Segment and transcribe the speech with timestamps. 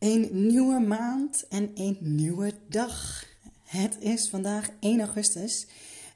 [0.00, 3.24] Een nieuwe maand en een nieuwe dag.
[3.62, 5.66] Het is vandaag 1 augustus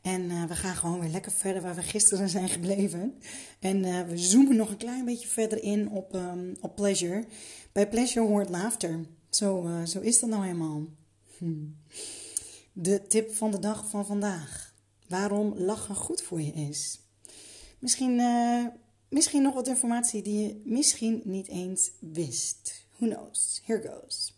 [0.02, 3.19] en uh, we gaan gewoon weer lekker verder waar we gisteren zijn gebleven.
[3.59, 7.24] En uh, we zoomen nog een klein beetje verder in op, um, op pleasure.
[7.73, 9.07] Bij pleasure hoort laughter.
[9.30, 10.82] Zo, uh, zo is dat nou helemaal.
[11.38, 11.66] Hm.
[12.73, 14.74] De tip van de dag van vandaag.
[15.09, 17.01] Waarom lachen goed voor je is.
[17.79, 18.23] Misschien,
[19.09, 22.84] misschien nog wat informatie die je misschien niet eens wist.
[23.05, 23.60] Who knows?
[23.66, 24.33] Here goes.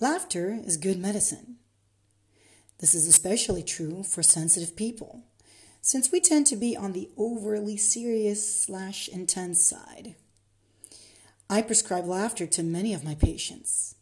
[0.00, 1.56] Laughter is good medicine.
[2.76, 5.22] This is especially true for sensitive people,
[5.80, 10.14] since we tend to be on the overly serious slash intense side.
[11.48, 13.94] I prescribe laughter to many of my patients.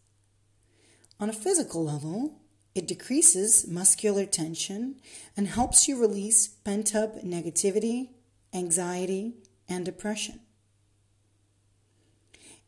[1.20, 2.41] On a physical level,
[2.75, 4.97] it decreases muscular tension
[5.36, 8.08] and helps you release pent up negativity,
[8.53, 9.34] anxiety,
[9.69, 10.41] and depression.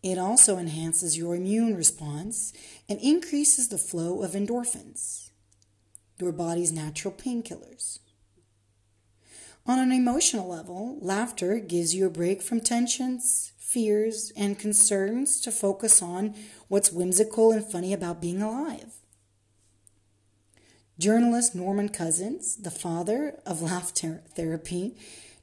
[0.03, 2.53] It also enhances your immune response
[2.89, 5.31] and increases the flow of endorphins,
[6.19, 7.99] your body's natural painkillers.
[9.67, 15.53] On an emotional level, laughter gives you a break from tensions, fears, and concerns to
[15.53, 16.35] focus on
[16.69, 18.95] what's whimsical and funny about being alive.
[20.99, 24.97] Journalist Norman Cousins, the father of laugh therapy,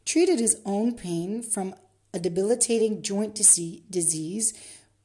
[0.03, 1.75] treated his own pain from
[2.13, 4.53] a debilitating joint disease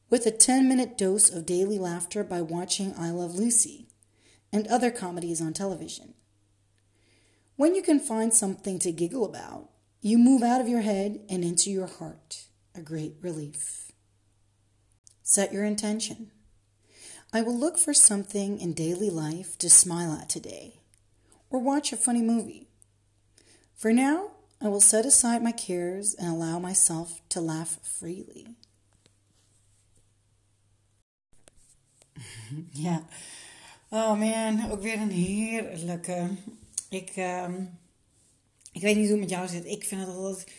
[0.09, 3.87] with a 10 minute dose of daily laughter by watching I Love Lucy
[4.51, 6.13] and other comedies on television.
[7.55, 9.69] When you can find something to giggle about,
[10.01, 12.45] you move out of your head and into your heart,
[12.75, 13.91] a great relief.
[15.23, 16.31] Set your intention.
[17.31, 20.81] I will look for something in daily life to smile at today,
[21.49, 22.67] or watch a funny movie.
[23.75, 24.32] For now,
[24.63, 28.55] I will set aside my cares and allow myself to laugh freely.
[32.71, 33.05] ja.
[33.89, 36.29] Oh man, ook weer een heerlijke.
[36.89, 37.79] Ik, um,
[38.71, 39.65] ik weet niet hoe het met jou zit.
[39.65, 40.51] Ik vind het altijd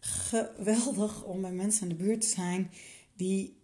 [0.00, 2.70] geweldig om bij mensen in de buurt te zijn
[3.16, 3.56] die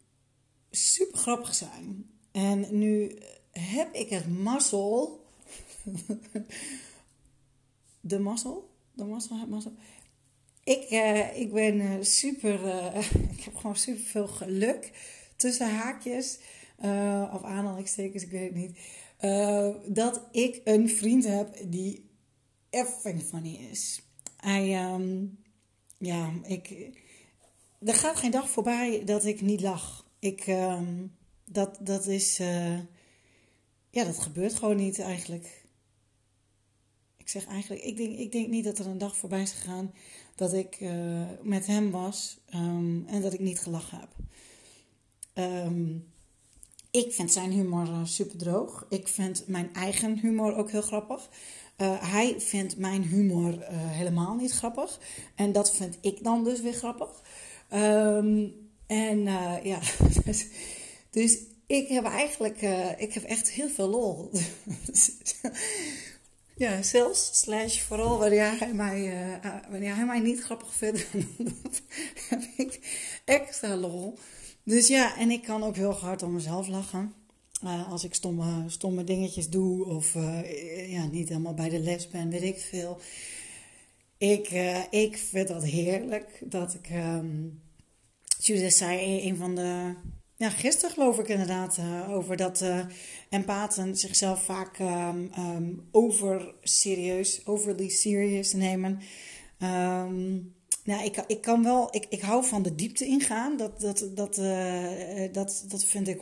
[0.70, 2.10] super grappig zijn.
[2.32, 3.18] En nu
[3.50, 5.26] heb ik het mazzel.
[8.00, 8.70] de mazzel?
[8.92, 9.72] De mazzel, mazzel.
[10.64, 12.96] Ik, uh, ik ben uh, super, uh,
[13.36, 14.90] ik heb gewoon super veel geluk
[15.36, 16.38] tussen haakjes
[17.32, 18.78] of aanhalingstekens, ik weet het niet.
[19.96, 22.08] dat ik een vriend heb die
[22.70, 24.02] effing funny is.
[24.36, 25.38] Hij, um,
[25.98, 26.90] ja, ik,
[27.84, 30.06] er gaat geen dag voorbij dat ik niet lach.
[30.18, 32.36] Ik, um, dat, dat is,
[33.90, 35.59] ja, dat gebeurt gewoon niet eigenlijk
[37.30, 39.92] zeg eigenlijk, ik denk, ik denk niet dat er een dag voorbij is gegaan
[40.34, 44.08] dat ik uh, met hem was um, en dat ik niet gelachen heb.
[45.66, 46.08] Um,
[46.90, 48.86] ik vind zijn humor uh, super droog.
[48.88, 51.28] Ik vind mijn eigen humor ook heel grappig.
[51.76, 55.00] Uh, hij vindt mijn humor helemaal niet grappig.
[55.34, 57.22] En dat vind ik dan dus weer grappig.
[57.72, 58.54] Um,
[58.86, 59.22] en
[59.62, 59.80] ja,
[60.24, 60.46] dus,
[61.10, 62.60] dus, ik heb eigenlijk,
[62.98, 64.30] ik heb echt heel veel lol.
[66.60, 71.06] Ja, zelfs, slash, vooral wanneer hij mij, uh, wanneer hij mij niet grappig vindt,
[72.30, 72.80] heb ik
[73.24, 74.18] extra lol.
[74.64, 77.12] Dus ja, en ik kan ook heel hard om mezelf lachen.
[77.64, 80.14] Uh, als ik stomme, stomme dingetjes doe of
[80.86, 83.00] ja, niet helemaal bij de les ben, weet ik veel.
[84.18, 84.50] Ik,
[84.90, 86.90] ik vind dat heerlijk dat ik...
[86.90, 87.62] Um,
[88.38, 89.94] Judith zei, een van de
[90.40, 92.80] ja, gisteren geloof ik inderdaad uh, over dat uh,
[93.28, 99.00] empathen zichzelf vaak um, um, over serieus, overly serious nemen.
[99.62, 100.54] Um,
[100.84, 103.56] nou, ik, ik kan wel, ik, ik hou van de diepte ingaan.
[103.56, 106.20] Dat, dat, dat, uh, dat, dat vind ik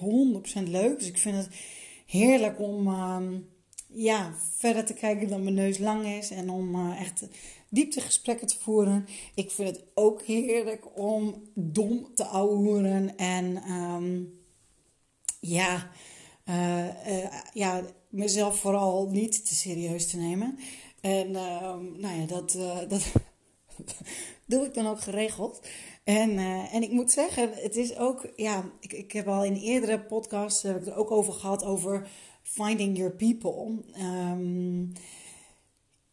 [0.61, 0.99] 100% leuk.
[0.99, 1.49] Dus ik vind het
[2.07, 2.89] heerlijk om
[3.93, 6.31] ja, verder te kijken dan mijn neus lang is.
[6.31, 7.27] En om echt
[7.69, 9.07] dieptegesprekken te voeren.
[9.35, 14.39] Ik vind het ook heerlijk om dom te ouwehoeren en um,
[15.41, 15.91] ja,
[16.49, 20.59] uh, uh, ja, mezelf vooral niet te serieus te nemen.
[21.01, 22.53] En uh, nou ja, dat,
[22.89, 23.13] dat
[24.45, 25.61] doe ik dan ook geregeld.
[26.09, 29.55] En, eh, en ik moet zeggen, het is ook, ja, ik, ik heb al in
[29.55, 32.09] eerdere podcasts heb ik er ook over gehad, over
[32.43, 33.83] finding your people.
[33.93, 34.87] Ehm,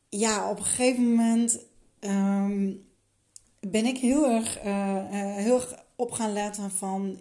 [0.10, 1.60] ja, op een gegeven moment
[2.00, 2.74] ehm,
[3.60, 7.20] ben ik heel erg, uh, heel erg op gaan letten van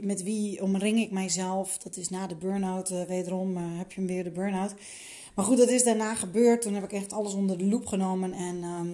[0.00, 1.78] met wie omring ik mijzelf.
[1.78, 4.74] Dat is na de burn-out, wederom heb je weer de burn-out.
[5.34, 6.62] Maar goed, dat is daarna gebeurd.
[6.62, 8.90] Toen heb ik echt alles onder de loep genomen en ehm,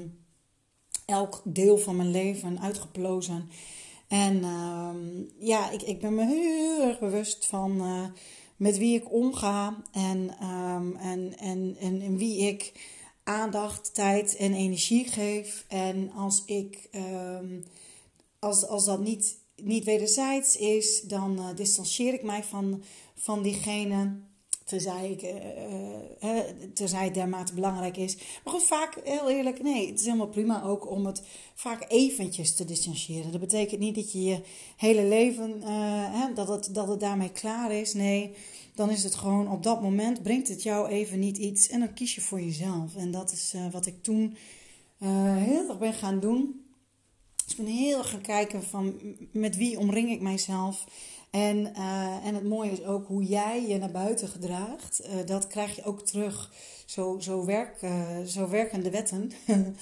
[1.09, 3.51] elk deel van mijn leven uitgeplozen.
[4.09, 8.05] En ehm, ja, ik, ik ben me heel erg bewust van uh,
[8.57, 12.73] met wie ik omga en, um, en, en, en, wie ik
[13.25, 15.65] aandacht, tijd en energie geef.
[15.69, 16.89] En als ik
[18.39, 22.83] als, als dat niet, niet wederzijds is, dan uh, distancieer ik mij van,
[23.15, 24.21] van diegene.
[24.69, 25.19] Terzij,
[26.25, 26.39] uh,
[26.75, 28.17] terzij het dermate belangrijk is.
[28.45, 31.23] Maar goed, vaak, heel eerlijk, nee, het is helemaal prima ook om het
[31.55, 33.31] vaak eventjes te distancieren.
[33.33, 34.41] Dat betekent niet dat je je
[34.77, 35.63] hele leven,
[36.13, 37.95] hè, dat, het, dat het daarmee klaar is.
[37.95, 38.35] Nee,
[38.75, 41.69] dan is het gewoon op dat moment, brengt het jou even niet iets.
[41.69, 42.97] En dan kies je voor jezelf.
[42.97, 44.37] En dat is wat ik toen
[44.99, 46.63] heel erg ben gaan doen.
[47.45, 49.01] Dus ik ben heel erg gaan kijken van
[49.33, 50.85] met wie omring ik mijzelf.
[51.31, 55.01] En, uh, en het mooie is ook hoe jij je naar buiten gedraagt.
[55.05, 56.53] Uh, dat krijg je ook terug.
[56.87, 59.31] Zo, zo, werk, uh, zo werken de wetten.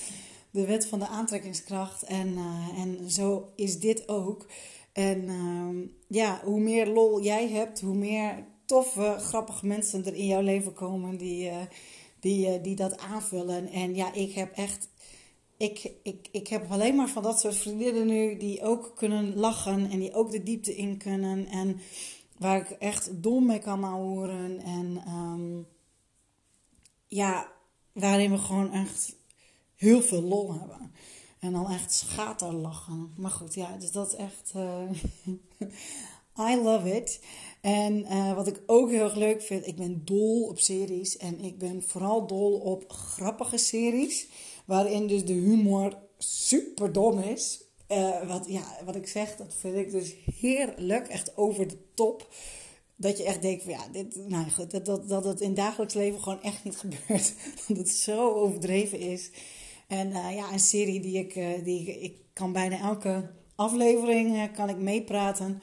[0.50, 2.02] de wet van de aantrekkingskracht.
[2.02, 2.36] En,
[2.76, 4.46] en zo is dit ook.
[4.92, 5.76] En ehm,
[6.08, 10.72] ja, hoe meer lol jij hebt, hoe meer toffe, grappige mensen er in jouw leven
[10.72, 11.50] komen die,
[12.20, 13.68] die, die dat aanvullen.
[13.68, 14.88] En ja, ik heb echt
[15.56, 19.90] ik, ik, ik heb alleen maar van dat soort vriendinnen nu die ook kunnen lachen
[19.90, 21.46] en die ook de diepte in kunnen.
[21.46, 21.80] En
[22.38, 24.60] waar ik echt dom mee kan horen.
[24.60, 25.66] En um,
[27.06, 27.52] ja,
[27.92, 29.16] waarin we gewoon echt
[29.74, 30.92] heel veel lol hebben.
[31.38, 33.12] En dan echt schaterlachen.
[33.16, 34.52] Maar goed, ja, dus dat is echt.
[34.56, 34.90] Uh,
[36.50, 37.20] I love it.
[37.60, 41.16] En uh, wat ik ook heel erg leuk vind, ik ben dol op series.
[41.16, 44.28] En ik ben vooral dol op grappige series.
[44.66, 47.60] Waarin dus de humor super dom is.
[47.88, 51.08] Uh, wat, ja, wat ik zeg, dat vind ik dus heerlijk.
[51.08, 52.28] Echt over de top.
[52.96, 55.94] Dat je echt denkt van ja, dit, nou goed, dat, dat, dat het in dagelijks
[55.94, 57.34] leven gewoon echt niet gebeurt.
[57.68, 59.30] Dat het zo overdreven is.
[59.88, 64.52] En uh, ja, een serie die ik, uh, die ik, ik kan bijna elke aflevering
[64.52, 65.62] kan ik meepraten.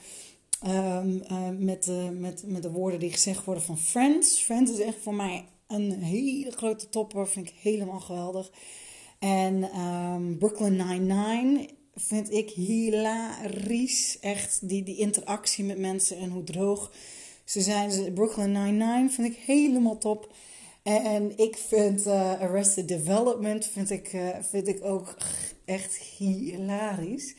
[0.67, 1.23] Um,
[1.57, 4.41] met, met, met de woorden die gezegd worden van Friends.
[4.41, 7.27] Friends is echt voor mij een hele grote topper.
[7.27, 8.51] Vind ik helemaal geweldig.
[9.23, 14.17] En um, Brooklyn Nine-Nine vind ik hilarisch.
[14.19, 16.91] Echt die, die interactie met mensen en hoe droog
[17.45, 18.13] ze zijn.
[18.13, 20.33] Brooklyn Nine-Nine vind ik helemaal top.
[20.83, 25.17] En ik vind uh, Arrested Development vind ik, uh, vind ik ook
[25.65, 27.35] echt hilarisch.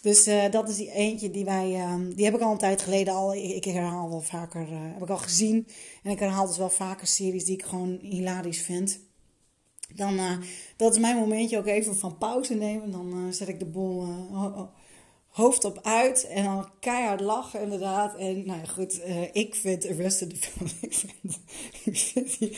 [0.00, 2.82] Dus uh, dat is die eentje die wij, um, die heb ik al een tijd
[2.82, 5.66] geleden al, ik herhaal wel vaker, heb ik al gezien.
[6.02, 8.98] En ik herhaal dus wel vaker series die ik gewoon hilarisch vind.
[9.96, 10.36] Dan, uh,
[10.76, 12.90] dat is mijn momentje ook even van pauze nemen.
[12.90, 14.60] Dan uh, zet ik de boel uh,
[15.28, 18.16] hoofd op uit en dan keihard lachen inderdaad.
[18.16, 19.00] En nou ja, goed,
[19.32, 21.40] ik vind Arrested Development, ik vind,
[21.84, 22.56] ik vind die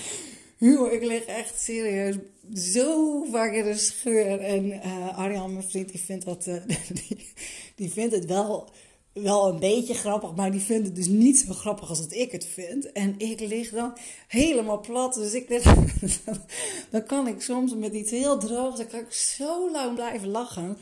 [0.56, 2.16] humor, ik lig echt serieus
[2.54, 4.40] zo vaak in de scheur.
[4.40, 4.82] En
[5.14, 6.44] Arjan, mijn vriend, die vindt, dat,
[7.08, 7.32] die,
[7.74, 8.70] die vindt het wel
[9.23, 12.32] wel een beetje grappig, maar die vinden het dus niet zo grappig als dat ik
[12.32, 12.93] het vind.
[12.93, 13.96] En ik lig dan
[14.29, 15.15] helemaal plat.
[15.15, 15.75] Dus ik lig,
[16.91, 20.77] dan kan ik soms met iets heel droogs, dan kan ik zo lang blijven lachen.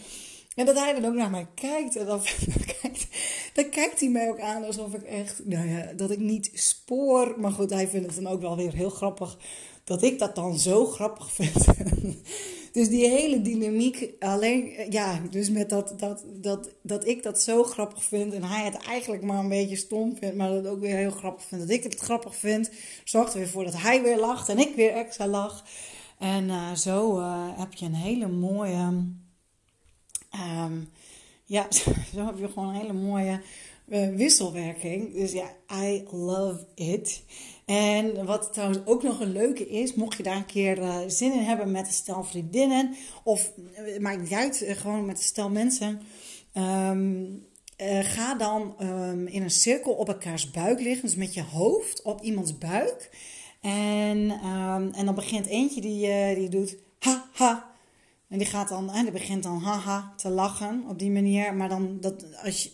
[0.55, 1.97] En dat hij dan ook naar mij kijkt.
[1.97, 2.21] En dan,
[2.81, 3.07] kijkt,
[3.55, 7.35] dan kijkt hij mij ook aan alsof ik echt, nou ja, dat ik niet spoor.
[7.39, 9.39] Maar goed, hij vindt het dan ook wel weer heel grappig
[9.85, 11.65] dat ik dat dan zo grappig vind.
[12.75, 17.65] dus die hele dynamiek, alleen, ja, dus met dat, dat, dat, dat ik dat zo
[17.65, 20.97] grappig vind en hij het eigenlijk maar een beetje stom vindt, maar dat ook weer
[20.97, 21.67] heel grappig vindt.
[21.67, 22.71] Dat ik het grappig vind,
[23.05, 25.65] zorgt er weer voor dat hij weer lacht en ik weer extra lach.
[26.19, 29.05] En uh, zo uh, heb je een hele mooie,
[30.63, 30.89] um,
[31.45, 31.67] ja,
[32.15, 33.41] zo heb je gewoon een hele mooie
[34.17, 35.15] wisselwerking.
[35.15, 37.23] Dus ja, I love it.
[37.65, 41.33] En wat trouwens ook nog een leuke is, mocht je daar een keer uh, zin
[41.33, 45.25] in hebben met een stel vriendinnen, of uh, maakt niet uit, uh, gewoon met een
[45.25, 46.01] stel mensen,
[46.55, 47.47] um,
[48.01, 52.21] ga dan um, in een cirkel op elkaars buik liggen, dus met je hoofd op
[52.21, 53.11] iemands buik.
[53.61, 57.73] En, um, en dan begint eentje die, die doet ha ha.
[58.29, 61.55] En die gaat dan, en die begint dan haha te lachen op die manier.
[61.55, 62.71] Maar dan, dat, als je,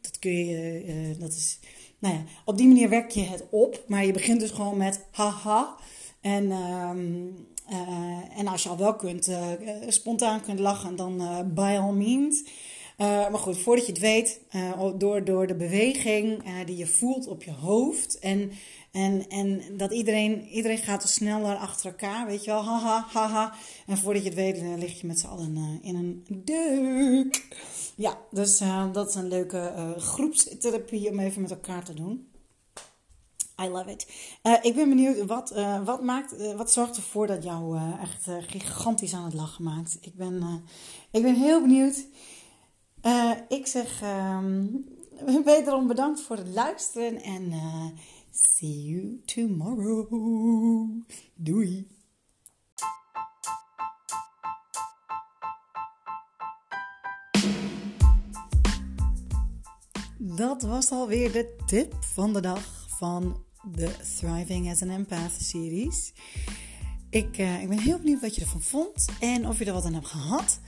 [0.00, 1.58] dat kun je, dat is
[2.00, 3.84] nou ja, op die manier werk je het op.
[3.86, 5.76] Maar je begint dus gewoon met haha.
[6.20, 9.46] En, um, uh, en als je al wel kunt, uh,
[9.88, 12.44] spontaan kunt lachen, dan uh, by all means.
[12.98, 14.40] maar goed, voordat je het weet,
[14.96, 18.52] door, door de beweging die je voelt op je hoofd en
[18.90, 22.64] en, en dat iedereen, iedereen gaat er sneller achter elkaar, weet je wel.
[22.64, 23.54] Haha, haha.
[23.86, 27.46] En voordat je het weet, lig je met z'n allen uh, in een deuk.
[27.94, 32.28] Ja, dus uh, dat is een leuke uh, groepstherapie om even met elkaar te doen.
[33.62, 34.06] I love it.
[34.62, 35.54] ik ben benieuwd, wat,
[35.84, 39.98] wat, maakt, wat zorgt ervoor dat jou echt gigantisch aan het lachen maakt?
[40.00, 40.64] Ik ben,
[41.10, 42.06] ik ben heel benieuwd.
[43.48, 44.02] ik zeg
[44.38, 44.84] um,
[45.44, 47.52] wederom bedankt voor het luisteren en
[48.32, 50.06] See you tomorrow.
[51.34, 51.86] Doei.
[60.18, 66.12] Dat was alweer de tip van de dag van de Thriving as an Empath series.
[67.08, 69.84] Ik, uh, ik ben heel benieuwd wat je ervan vond en of je er wat
[69.84, 70.60] aan hebt gehad.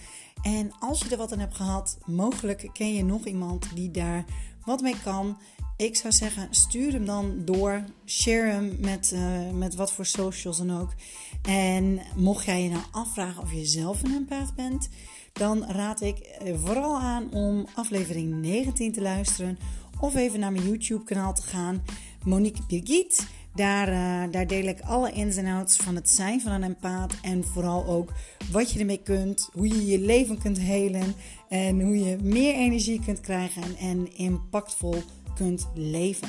[0.42, 4.25] En als je er wat aan hebt gehad, mogelijk ken je nog iemand die daar
[4.64, 5.38] wat mee kan.
[5.83, 7.85] Ik zou zeggen, stuur hem dan door.
[8.07, 10.95] Share hem met, uh, met wat voor socials dan ook.
[11.43, 14.89] En mocht jij je nou afvragen of je zelf een empath bent,
[15.33, 19.59] dan raad ik eh, vooral aan om aflevering 19 te luisteren.
[20.01, 21.83] Of even naar mijn YouTube kanaal te gaan.
[22.25, 23.27] Monique Birgit.
[23.55, 27.15] Daar, uh, daar deel ik alle ins en outs van het zijn van een empath.
[27.23, 28.12] En vooral ook
[28.51, 29.49] wat je ermee kunt.
[29.53, 31.15] Hoe je je leven kunt helen.
[31.49, 33.77] En hoe je meer energie kunt krijgen.
[33.77, 35.03] En impactvol
[35.35, 36.29] kunt leven.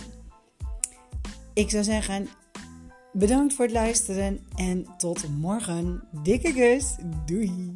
[1.54, 2.28] Ik zou zeggen,
[3.14, 6.04] bedankt voor het luisteren en tot morgen.
[6.24, 6.96] Dikke kus.
[7.26, 7.74] Doei.